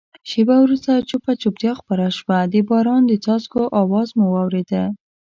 [0.29, 4.83] شېبه وروسته چوپه چوپتیا خپره شوه، د باران د څاڅکو آواز مو اورېده.